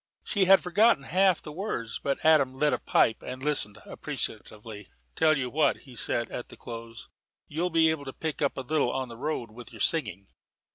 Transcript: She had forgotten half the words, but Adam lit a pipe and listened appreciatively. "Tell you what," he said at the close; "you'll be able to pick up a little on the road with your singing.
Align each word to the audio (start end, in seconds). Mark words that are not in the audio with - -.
She 0.23 0.45
had 0.45 0.63
forgotten 0.63 1.03
half 1.03 1.43
the 1.43 1.51
words, 1.51 1.99
but 2.01 2.25
Adam 2.25 2.55
lit 2.57 2.73
a 2.73 2.79
pipe 2.79 3.21
and 3.21 3.43
listened 3.43 3.77
appreciatively. 3.85 4.87
"Tell 5.15 5.37
you 5.37 5.47
what," 5.51 5.81
he 5.81 5.95
said 5.95 6.31
at 6.31 6.49
the 6.49 6.57
close; 6.57 7.07
"you'll 7.47 7.69
be 7.69 7.91
able 7.91 8.05
to 8.05 8.11
pick 8.13 8.41
up 8.41 8.57
a 8.57 8.61
little 8.61 8.91
on 8.91 9.09
the 9.09 9.15
road 9.17 9.51
with 9.51 9.71
your 9.71 9.79
singing. 9.79 10.25